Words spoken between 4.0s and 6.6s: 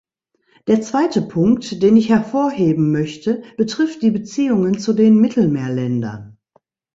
die Beziehungen zu den Mittelmeerländern.